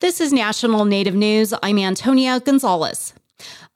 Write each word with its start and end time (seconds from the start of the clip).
This 0.00 0.20
is 0.20 0.32
National 0.32 0.84
Native 0.84 1.16
News. 1.16 1.52
I'm 1.60 1.76
Antonia 1.76 2.38
Gonzales. 2.38 3.14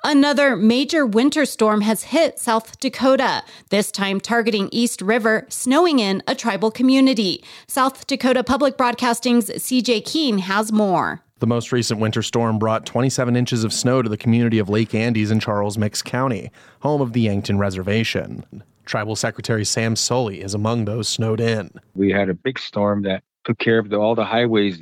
Another 0.04 0.54
major 0.54 1.04
winter 1.04 1.45
storm 1.45 1.80
has 1.80 2.04
hit 2.04 2.38
South 2.38 2.79
Dakota, 2.79 3.42
this 3.71 3.91
time 3.91 4.21
targeting 4.21 4.69
East 4.71 5.03
River, 5.03 5.46
snowing 5.48 5.98
in 5.98 6.22
a 6.29 6.37
tribal 6.37 6.71
community. 6.71 7.43
South 7.66 8.06
Dakota 8.06 8.45
Public 8.45 8.77
Broadcasting's 8.77 9.46
CJ 9.46 10.04
Keene 10.04 10.38
has 10.38 10.71
more. 10.71 11.24
The 11.40 11.48
most 11.48 11.72
recent 11.72 11.98
winter 11.98 12.23
storm 12.23 12.57
brought 12.57 12.86
27 12.86 13.34
inches 13.34 13.64
of 13.64 13.73
snow 13.73 14.00
to 14.00 14.09
the 14.09 14.16
community 14.16 14.61
of 14.61 14.68
Lake 14.68 14.95
Andes 14.95 15.32
in 15.32 15.41
Charles 15.41 15.77
Mix 15.77 16.02
County, 16.02 16.52
home 16.82 17.00
of 17.00 17.14
the 17.14 17.23
Yankton 17.23 17.59
Reservation. 17.59 18.62
Tribal 18.84 19.16
Secretary 19.16 19.64
Sam 19.64 19.96
Sully 19.96 20.41
is 20.41 20.54
among 20.54 20.84
those 20.84 21.09
snowed 21.09 21.41
in. 21.41 21.73
We 21.96 22.12
had 22.12 22.29
a 22.29 22.34
big 22.34 22.61
storm 22.61 23.02
that 23.02 23.25
took 23.45 23.59
care 23.59 23.80
of 23.80 23.89
the, 23.89 23.96
all 23.96 24.14
the 24.14 24.25
highways 24.25 24.80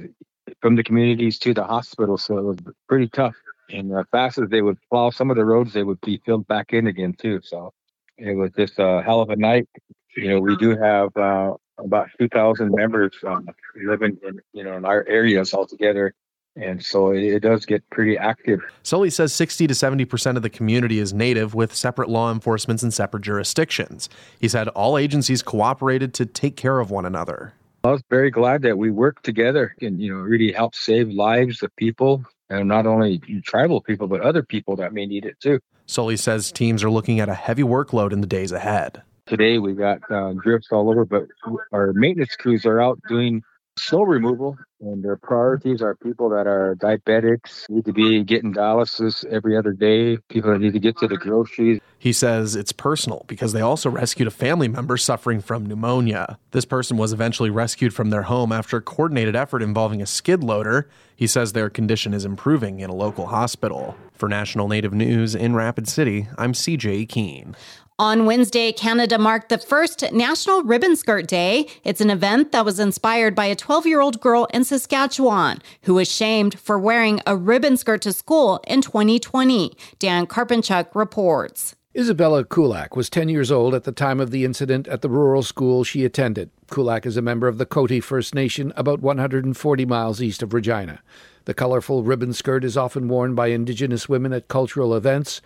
from 0.61 0.77
the 0.77 0.85
communities 0.85 1.39
to 1.41 1.55
the 1.55 1.65
hospital, 1.65 2.17
so 2.17 2.39
it 2.39 2.45
was 2.45 2.59
pretty 2.89 3.09
tough. 3.09 3.35
And 3.71 3.93
as 3.97 4.07
fast 4.11 4.39
as 4.39 4.49
they 4.51 4.63
would 4.63 4.79
plow 4.91 5.11
some 5.11 5.31
of 5.31 5.37
the 5.37 5.45
roads, 5.45 5.73
they 5.73 5.85
would 5.85 6.01
be 6.01 6.21
filled 6.25 6.47
back 6.49 6.73
in 6.73 6.87
again 6.87 7.13
too. 7.13 7.41
So 7.43 7.73
it 8.19 8.35
was 8.35 8.51
just 8.57 8.79
a 8.79 9.03
hell 9.03 9.21
of 9.21 9.31
a 9.31 9.37
night. 9.37 9.69
You 10.17 10.29
know, 10.29 10.41
we 10.41 10.57
do 10.57 10.77
have 10.77 11.17
uh, 11.17 11.55
about 11.79 12.09
2,000 12.19 12.71
members 12.73 13.13
um, 13.27 13.49
living 13.77 14.19
in 14.27 14.41
you 14.53 14.65
know 14.65 14.77
in 14.77 14.85
our 14.85 15.07
areas 15.09 15.55
altogether 15.55 16.15
and 16.57 16.85
so 16.85 17.13
it, 17.13 17.23
it, 17.23 17.41
does 17.41 17.65
get 17.65 17.89
pretty 17.91 18.19
active. 18.19 18.61
Sully 18.83 19.11
says 19.11 19.33
60 19.33 19.69
to 19.69 19.75
70% 19.75 20.37
of 20.37 20.43
the 20.43 20.51
community 20.51 20.99
is 20.99 21.13
native 21.13 21.55
with 21.55 21.75
separate 21.75 22.09
law 22.09 22.33
enforcements 22.33 22.83
and 22.83 22.93
separate 22.93 23.23
jurisdictions. 23.23 24.09
He 24.41 24.49
said 24.49 24.69
all 24.69 24.99
agencies 24.99 25.43
cooperated 25.43 26.13
to 26.15 26.27
take 26.27 26.57
care 26.57 26.81
of 26.81 26.91
one 26.91 27.07
another. 27.07 27.55
I 27.83 27.91
was 27.91 28.03
very 28.11 28.31
glad 28.31 28.63
that 28.63 28.77
we 28.77 28.91
worked 28.91 29.25
together 29.25 29.75
and, 29.81 30.01
you 30.01 30.13
know, 30.13 30.21
really 30.21 30.53
help 30.53 30.75
save 30.75 31.09
lives 31.09 31.63
of 31.63 31.75
people 31.77 32.25
and 32.51 32.69
not 32.69 32.87
only 32.87 33.19
tribal 33.43 33.81
people, 33.81 34.07
but 34.07 34.21
other 34.21 34.43
people 34.43 34.77
that 34.77 34.93
may 34.93 35.07
need 35.07 35.25
it 35.25 35.41
too. 35.41 35.61
Sully 35.87 36.19
says 36.19 36.53
teams 36.53 36.85
are 36.85 36.91
looking 36.91 37.21
at 37.21 37.31
a 37.31 37.35
heavy 37.35 37.63
workload 37.63 38.13
in 38.13 38.21
the 38.21 38.27
days 38.27 38.53
ahead. 38.53 39.03
Today 39.27 39.59
we 39.59 39.73
got 39.73 39.99
uh, 40.11 40.35
drifts 40.35 40.69
all 40.73 40.91
over, 40.91 41.07
but 41.07 41.27
our 41.73 41.93
maintenance 41.95 42.37
crews 42.37 42.67
are 42.67 42.83
out 42.83 43.01
doing 43.09 43.43
snow 43.81 44.03
removal, 44.03 44.57
and 44.81 45.03
their 45.03 45.17
priorities 45.17 45.83
are 45.83 45.95
people 45.95 46.31
that 46.31 46.47
are 46.47 46.77
diabetics, 46.77 47.69
need 47.69 47.85
to 47.85 47.93
be 47.93 48.23
getting 48.25 48.53
dialysis 48.53 49.25
every 49.27 49.57
other 49.57 49.73
day, 49.73 50.19
people 50.29 50.53
that 50.53 50.61
need 50.61 50.73
to 50.73 50.79
get 50.79 50.97
to 50.99 51.09
the 51.09 51.17
groceries. 51.17 51.81
He 51.99 52.13
says 52.13 52.57
it's 52.57 52.73
personal 52.73 53.25
because 53.27 53.53
they 53.53 53.61
also 53.61 53.91
rescued 53.91 54.29
a 54.29 54.31
family 54.31 54.69
member 54.69 54.97
suffering 54.97 55.41
from 55.41 55.67
pneumonia. 55.67 56.39
This 56.53 56.65
person 56.65 56.97
was 56.97 57.13
eventually 57.13 57.51
rescued 57.51 57.93
from 57.93 58.11
their 58.11 58.23
home 58.23 58.53
after 58.53 58.79
a 58.79 58.83
coordinated 58.83 59.37
effort 59.37 59.63
involving 59.63 60.01
a 60.01 60.07
skid 60.07 60.43
loader. 60.43 60.89
He 61.15 61.27
says 61.27 61.53
their 61.53 61.69
condition 61.69 62.15
is 62.15 62.25
improving 62.25 62.81
in 62.81 62.89
a 62.89 62.95
local 62.95 63.27
hospital. 63.27 63.97
For 64.15 64.29
National 64.29 64.69
Native 64.69 64.93
News 64.93 65.35
in 65.35 65.55
Rapid 65.55 65.89
City, 65.89 66.29
I'm 66.39 66.53
CJ 66.53 67.09
Keene. 67.09 67.57
On 68.01 68.25
Wednesday, 68.25 68.73
Canada 68.73 69.19
marked 69.19 69.51
the 69.51 69.59
first 69.59 70.11
National 70.11 70.63
Ribbon 70.63 70.97
Skirt 70.97 71.27
Day. 71.27 71.67
It's 71.85 72.01
an 72.01 72.09
event 72.09 72.51
that 72.51 72.65
was 72.65 72.81
inspired 72.81 73.35
by 73.35 73.45
a 73.45 73.55
12 73.55 73.87
year 73.87 74.01
old 74.01 74.23
girl 74.23 74.47
in 74.55 74.65
Saskatchewan 74.65 75.59
who 75.83 75.93
was 75.93 76.11
shamed 76.11 76.59
for 76.59 76.79
wearing 76.79 77.21
a 77.27 77.37
ribbon 77.37 77.77
skirt 77.77 78.01
to 78.01 78.15
school 78.15 78.65
in 78.67 78.81
2020. 78.81 79.77
Dan 79.99 80.27
Karpenchuk 80.27 80.95
reports. 80.95 81.77
Isabella 81.95 82.43
Kulak 82.43 82.97
was 82.97 83.11
10 83.11 83.29
years 83.29 83.53
old 83.53 83.75
at 83.75 83.85
the 83.85 83.93
time 83.93 84.19
of 84.19 84.31
the 84.31 84.47
incident 84.47 84.89
at 84.89 85.03
the 85.03 85.11
rural 85.11 85.43
school 85.43 85.85
she 85.85 86.03
attended. 86.07 86.49
Kulak 86.71 87.05
is 87.05 87.19
a 87.19 87.23
member 87.23 87.49
of 87.49 87.59
the 87.59 87.67
Cote 87.67 88.03
First 88.03 88.35
Nation, 88.35 88.73
about 88.77 89.03
140 89.03 89.85
miles 89.85 90.23
east 90.23 90.43
of 90.43 90.55
Regina. 90.55 91.03
The 91.45 91.53
colorful 91.53 92.03
ribbon 92.03 92.33
skirt 92.33 92.65
is 92.65 92.79
often 92.79 93.09
worn 93.09 93.35
by 93.35 93.49
Indigenous 93.49 94.09
women 94.09 94.33
at 94.33 94.49
cultural 94.49 94.95
events. 94.95 95.43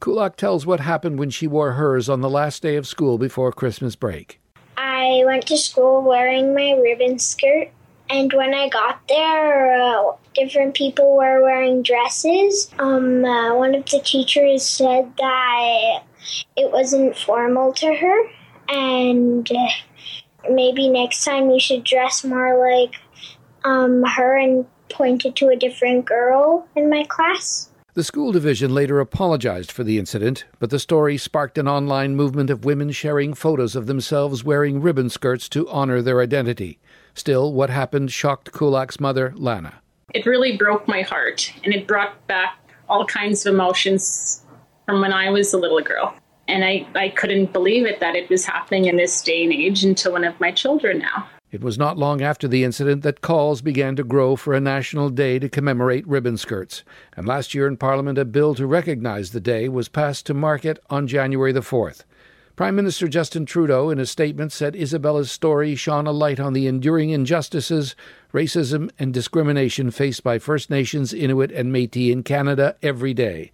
Kulak 0.00 0.36
tells 0.36 0.64
what 0.64 0.80
happened 0.80 1.18
when 1.18 1.30
she 1.30 1.46
wore 1.46 1.72
hers 1.72 2.08
on 2.08 2.20
the 2.20 2.30
last 2.30 2.62
day 2.62 2.76
of 2.76 2.86
school 2.86 3.18
before 3.18 3.52
Christmas 3.52 3.96
break. 3.96 4.40
I 4.76 5.22
went 5.24 5.46
to 5.48 5.56
school 5.56 6.02
wearing 6.02 6.54
my 6.54 6.72
ribbon 6.72 7.18
skirt, 7.18 7.70
and 8.08 8.32
when 8.32 8.54
I 8.54 8.68
got 8.68 9.00
there, 9.08 9.80
uh, 9.82 10.12
different 10.34 10.74
people 10.74 11.16
were 11.16 11.42
wearing 11.42 11.82
dresses. 11.82 12.72
Um, 12.78 13.24
uh, 13.24 13.54
one 13.54 13.74
of 13.74 13.86
the 13.86 14.00
teachers 14.00 14.64
said 14.64 15.12
that 15.18 16.02
it 16.56 16.70
wasn't 16.70 17.16
formal 17.16 17.72
to 17.74 17.94
her, 17.94 18.30
and 18.68 19.50
uh, 19.50 19.68
maybe 20.48 20.88
next 20.88 21.24
time 21.24 21.50
you 21.50 21.58
should 21.58 21.82
dress 21.82 22.24
more 22.24 22.56
like 22.58 22.94
um, 23.64 24.04
her 24.04 24.36
and 24.36 24.66
pointed 24.90 25.36
to 25.36 25.48
a 25.48 25.56
different 25.56 26.04
girl 26.04 26.66
in 26.76 26.88
my 26.88 27.04
class. 27.04 27.68
The 27.94 28.04
school 28.04 28.30
division 28.30 28.72
later 28.72 29.00
apologized 29.00 29.72
for 29.72 29.82
the 29.82 29.98
incident, 29.98 30.44
but 30.60 30.70
the 30.70 30.78
story 30.78 31.16
sparked 31.16 31.58
an 31.58 31.66
online 31.66 32.14
movement 32.14 32.48
of 32.48 32.64
women 32.64 32.92
sharing 32.92 33.34
photos 33.34 33.74
of 33.74 33.86
themselves 33.86 34.44
wearing 34.44 34.80
ribbon 34.80 35.08
skirts 35.08 35.48
to 35.48 35.68
honor 35.68 36.00
their 36.00 36.20
identity. 36.20 36.78
Still, 37.14 37.52
what 37.52 37.70
happened 37.70 38.12
shocked 38.12 38.52
Kulak's 38.52 39.00
mother, 39.00 39.32
Lana. 39.34 39.80
It 40.14 40.26
really 40.26 40.56
broke 40.56 40.86
my 40.86 41.02
heart, 41.02 41.52
and 41.64 41.74
it 41.74 41.88
brought 41.88 42.24
back 42.28 42.58
all 42.88 43.04
kinds 43.04 43.44
of 43.44 43.54
emotions 43.54 44.44
from 44.86 45.00
when 45.00 45.12
I 45.12 45.30
was 45.30 45.52
a 45.52 45.58
little 45.58 45.80
girl. 45.80 46.14
And 46.46 46.64
I, 46.64 46.86
I 46.94 47.08
couldn't 47.08 47.52
believe 47.52 47.84
it 47.84 48.00
that 48.00 48.14
it 48.14 48.30
was 48.30 48.44
happening 48.44 48.84
in 48.84 48.96
this 48.96 49.22
day 49.22 49.42
and 49.42 49.52
age 49.52 49.82
until 49.82 50.12
one 50.12 50.24
of 50.24 50.38
my 50.38 50.52
children 50.52 50.98
now. 50.98 51.28
It 51.50 51.62
was 51.62 51.78
not 51.78 51.96
long 51.96 52.20
after 52.20 52.46
the 52.46 52.62
incident 52.62 53.02
that 53.04 53.22
calls 53.22 53.62
began 53.62 53.96
to 53.96 54.04
grow 54.04 54.36
for 54.36 54.52
a 54.52 54.60
national 54.60 55.08
day 55.08 55.38
to 55.38 55.48
commemorate 55.48 56.06
ribbon 56.06 56.36
skirts. 56.36 56.84
And 57.16 57.26
last 57.26 57.54
year 57.54 57.66
in 57.66 57.78
Parliament, 57.78 58.18
a 58.18 58.26
bill 58.26 58.54
to 58.56 58.66
recognize 58.66 59.30
the 59.30 59.40
day 59.40 59.66
was 59.66 59.88
passed 59.88 60.26
to 60.26 60.34
mark 60.34 60.66
it 60.66 60.78
on 60.90 61.06
January 61.06 61.52
the 61.52 61.60
4th. 61.60 62.04
Prime 62.54 62.76
Minister 62.76 63.08
Justin 63.08 63.46
Trudeau, 63.46 63.88
in 63.88 63.98
a 63.98 64.04
statement, 64.04 64.52
said 64.52 64.76
Isabella's 64.76 65.30
story 65.30 65.74
shone 65.74 66.06
a 66.06 66.12
light 66.12 66.38
on 66.38 66.52
the 66.52 66.66
enduring 66.66 67.10
injustices, 67.10 67.96
racism, 68.34 68.90
and 68.98 69.14
discrimination 69.14 69.90
faced 69.90 70.22
by 70.22 70.38
First 70.38 70.68
Nations, 70.68 71.14
Inuit, 71.14 71.50
and 71.52 71.72
Metis 71.72 72.12
in 72.12 72.24
Canada 72.24 72.76
every 72.82 73.14
day. 73.14 73.52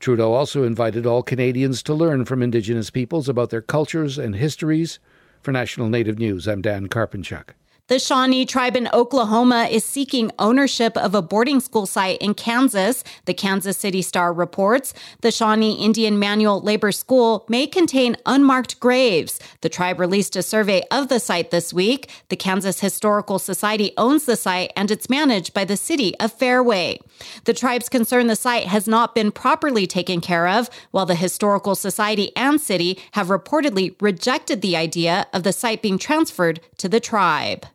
Trudeau 0.00 0.32
also 0.32 0.62
invited 0.62 1.04
all 1.04 1.22
Canadians 1.22 1.82
to 1.82 1.92
learn 1.92 2.24
from 2.24 2.42
Indigenous 2.42 2.88
peoples 2.88 3.28
about 3.28 3.50
their 3.50 3.60
cultures 3.60 4.16
and 4.16 4.36
histories. 4.36 4.98
For 5.44 5.52
National 5.52 5.90
Native 5.90 6.18
News, 6.18 6.48
I'm 6.48 6.62
Dan 6.62 6.88
Karpenchuk. 6.88 7.50
The 7.86 7.98
Shawnee 7.98 8.46
tribe 8.46 8.76
in 8.76 8.88
Oklahoma 8.94 9.68
is 9.70 9.84
seeking 9.84 10.30
ownership 10.38 10.96
of 10.96 11.14
a 11.14 11.20
boarding 11.20 11.60
school 11.60 11.84
site 11.84 12.16
in 12.16 12.32
Kansas. 12.32 13.04
The 13.26 13.34
Kansas 13.34 13.76
City 13.76 14.00
Star 14.00 14.32
reports 14.32 14.94
the 15.20 15.30
Shawnee 15.30 15.74
Indian 15.74 16.18
Manual 16.18 16.62
Labor 16.62 16.92
School 16.92 17.44
may 17.46 17.66
contain 17.66 18.16
unmarked 18.24 18.80
graves. 18.80 19.38
The 19.60 19.68
tribe 19.68 20.00
released 20.00 20.34
a 20.34 20.42
survey 20.42 20.82
of 20.90 21.08
the 21.08 21.20
site 21.20 21.50
this 21.50 21.74
week. 21.74 22.08
The 22.30 22.36
Kansas 22.36 22.80
Historical 22.80 23.38
Society 23.38 23.92
owns 23.98 24.24
the 24.24 24.36
site 24.36 24.72
and 24.74 24.90
it's 24.90 25.10
managed 25.10 25.52
by 25.52 25.66
the 25.66 25.76
city 25.76 26.18
of 26.20 26.32
Fairway. 26.32 27.00
The 27.44 27.52
tribe's 27.52 27.90
concern 27.90 28.28
the 28.28 28.34
site 28.34 28.64
has 28.64 28.88
not 28.88 29.14
been 29.14 29.30
properly 29.30 29.86
taken 29.86 30.22
care 30.22 30.48
of, 30.48 30.70
while 30.90 31.04
the 31.04 31.14
Historical 31.14 31.74
Society 31.74 32.34
and 32.34 32.58
city 32.58 32.98
have 33.12 33.26
reportedly 33.26 33.94
rejected 34.00 34.62
the 34.62 34.74
idea 34.74 35.26
of 35.34 35.42
the 35.42 35.52
site 35.52 35.82
being 35.82 35.98
transferred 35.98 36.60
to 36.78 36.88
the 36.88 36.98
tribe. 36.98 37.66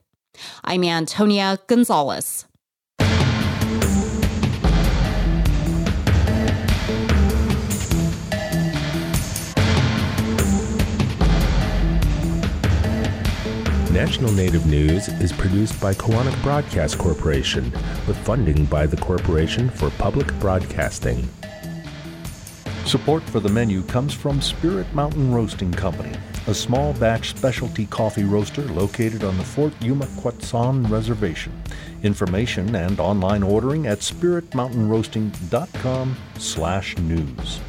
I'm 0.63 0.83
Antonia 0.83 1.57
Gonzales. 1.67 2.45
National 13.91 14.31
Native 14.31 14.65
News 14.65 15.07
is 15.07 15.33
produced 15.33 15.81
by 15.81 15.93
Koahnic 15.93 16.41
Broadcast 16.41 16.97
Corporation 16.97 17.71
with 18.07 18.17
funding 18.19 18.65
by 18.65 18.85
the 18.85 18.95
Corporation 18.95 19.69
for 19.69 19.89
Public 19.91 20.27
Broadcasting. 20.39 21.27
Support 22.85 23.23
for 23.23 23.39
the 23.39 23.49
menu 23.49 23.83
comes 23.83 24.13
from 24.13 24.41
Spirit 24.41 24.91
Mountain 24.93 25.33
Roasting 25.33 25.71
Company, 25.71 26.17
a 26.49 26.53
small 26.53 26.93
batch 26.93 27.29
specialty 27.29 27.85
coffee 27.85 28.23
roaster 28.23 28.63
located 28.63 29.23
on 29.23 29.37
the 29.37 29.43
Fort 29.43 29.71
Yuma 29.83 30.07
Quechan 30.17 30.89
Reservation. 30.89 31.53
Information 32.01 32.75
and 32.75 32.99
online 32.99 33.43
ordering 33.43 33.85
at 33.85 33.99
spiritmountainroasting.com 33.99 36.17
slash 36.39 36.97
news. 36.97 37.59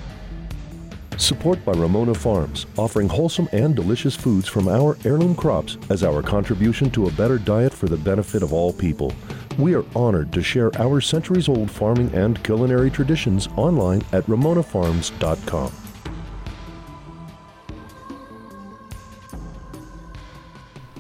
Support 1.19 1.63
by 1.67 1.73
Ramona 1.73 2.15
Farms, 2.15 2.65
offering 2.79 3.11
wholesome 3.11 3.51
and 3.53 3.77
delicious 3.77 4.17
foods 4.17 4.49
from 4.49 4.67
our 4.67 4.97
heirloom 5.05 5.35
crops 5.35 5.77
as 5.91 6.03
our 6.03 6.23
contribution 6.23 6.91
to 6.93 7.09
a 7.09 7.13
better 7.13 7.37
diet 7.37 7.75
for 7.75 7.87
the 7.87 7.99
benefit 7.99 8.43
of 8.43 8.55
all 8.55 8.73
people. 8.73 9.13
We 9.59 9.75
are 9.75 9.85
honored 9.95 10.33
to 10.33 10.43
share 10.43 10.75
our 10.81 11.03
centuries 11.03 11.51
old 11.51 11.71
farming 11.71 12.15
and 12.15 12.43
culinary 12.43 12.91
traditions 12.91 13.47
online 13.57 14.01
at 14.13 14.25
ramonafarms.com. 14.25 15.90